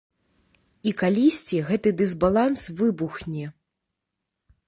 І 0.91 0.93
калісьці 1.01 1.59
гэты 1.67 1.89
дысбаланс 1.99 2.61
выбухне. 2.79 3.45